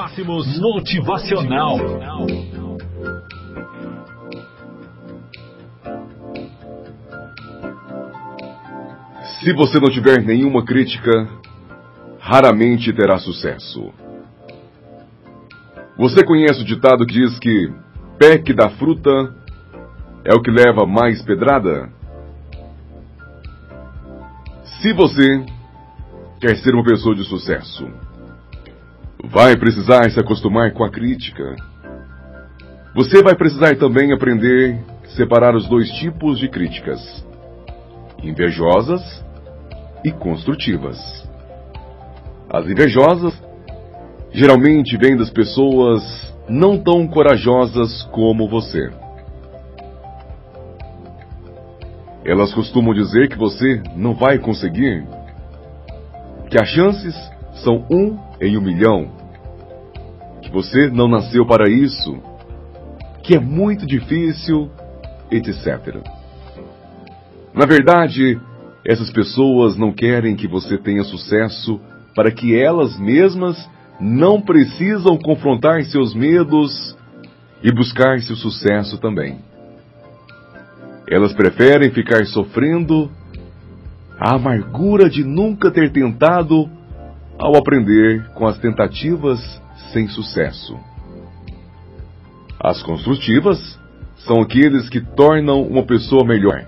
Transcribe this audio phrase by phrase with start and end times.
[0.00, 1.76] Máximos Motivacional.
[9.40, 11.28] Se você não tiver nenhuma crítica,
[12.18, 13.92] raramente terá sucesso.
[15.98, 17.70] Você conhece o ditado que diz que
[18.18, 19.10] pé que dá fruta
[20.24, 21.92] é o que leva mais pedrada?
[24.80, 25.44] Se você
[26.40, 27.86] quer ser uma pessoa de sucesso,
[29.24, 31.56] vai precisar se acostumar com a crítica.
[32.94, 37.00] Você vai precisar também aprender a separar os dois tipos de críticas:
[38.22, 39.02] invejosas
[40.04, 40.98] e construtivas.
[42.48, 43.34] As invejosas
[44.32, 46.02] geralmente vêm das pessoas
[46.48, 48.90] não tão corajosas como você.
[52.24, 55.06] Elas costumam dizer que você não vai conseguir,
[56.50, 57.14] que as chances
[57.62, 59.19] são um em um milhão,
[60.52, 62.18] você não nasceu para isso,
[63.22, 64.70] que é muito difícil,
[65.30, 66.02] etc.
[67.54, 68.40] Na verdade,
[68.84, 71.80] essas pessoas não querem que você tenha sucesso
[72.14, 73.56] para que elas mesmas
[74.00, 76.96] não precisam confrontar seus medos
[77.62, 79.38] e buscar seu sucesso também.
[81.08, 83.10] Elas preferem ficar sofrendo
[84.18, 86.68] a amargura de nunca ter tentado
[87.38, 89.40] ao aprender com as tentativas
[89.92, 90.78] sem sucesso.
[92.62, 93.78] As construtivas
[94.18, 96.66] são aqueles que tornam uma pessoa melhor,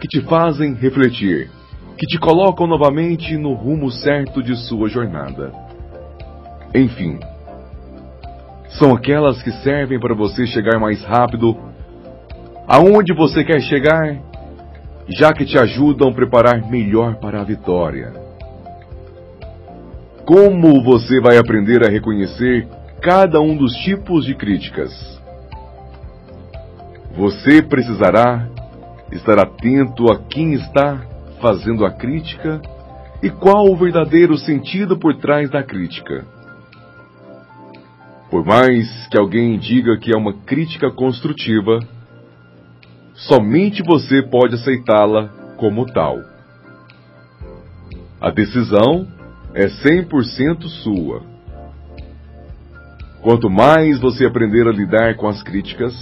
[0.00, 1.50] que te fazem refletir,
[1.96, 5.52] que te colocam novamente no rumo certo de sua jornada.
[6.74, 7.18] Enfim,
[8.78, 11.56] são aquelas que servem para você chegar mais rápido
[12.66, 14.18] aonde você quer chegar,
[15.08, 18.12] já que te ajudam a preparar melhor para a vitória.
[20.24, 22.68] Como você vai aprender a reconhecer
[23.00, 24.92] cada um dos tipos de críticas?
[27.16, 28.48] Você precisará
[29.10, 31.04] estar atento a quem está
[31.40, 32.62] fazendo a crítica
[33.20, 36.24] e qual o verdadeiro sentido por trás da crítica.
[38.30, 41.80] Por mais que alguém diga que é uma crítica construtiva,
[43.14, 46.18] somente você pode aceitá-la como tal.
[48.20, 49.06] A decisão
[49.54, 51.22] é 100% sua.
[53.20, 55.94] Quanto mais você aprender a lidar com as críticas,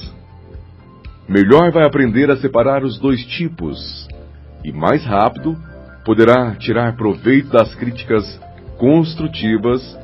[1.28, 4.08] melhor vai aprender a separar os dois tipos
[4.64, 5.56] e mais rápido
[6.04, 8.40] poderá tirar proveito das críticas
[8.78, 9.98] construtivas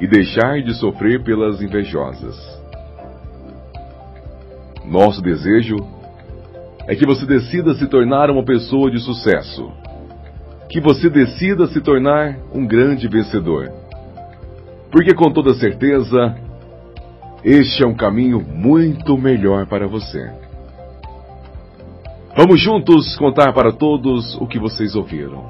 [0.00, 2.36] e deixar de sofrer pelas invejosas.
[4.84, 5.76] Nosso desejo
[6.86, 9.70] é que você decida se tornar uma pessoa de sucesso.
[10.68, 13.70] Que você decida se tornar um grande vencedor.
[14.90, 16.36] Porque com toda certeza,
[17.44, 20.30] este é um caminho muito melhor para você.
[22.36, 25.48] Vamos juntos contar para todos o que vocês ouviram.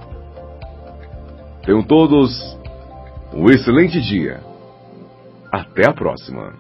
[1.64, 2.58] Tenham todos
[3.32, 4.40] um excelente dia.
[5.52, 6.52] Até a próxima.